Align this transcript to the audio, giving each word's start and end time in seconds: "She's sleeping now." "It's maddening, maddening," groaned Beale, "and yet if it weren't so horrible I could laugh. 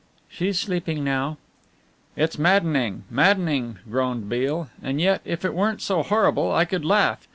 "She's 0.27 0.59
sleeping 0.59 1.03
now." 1.03 1.37
"It's 2.15 2.39
maddening, 2.39 3.03
maddening," 3.11 3.77
groaned 3.87 4.27
Beale, 4.29 4.67
"and 4.81 4.99
yet 4.99 5.21
if 5.25 5.45
it 5.45 5.53
weren't 5.53 5.79
so 5.83 6.01
horrible 6.01 6.51
I 6.51 6.65
could 6.65 6.83
laugh. 6.83 7.27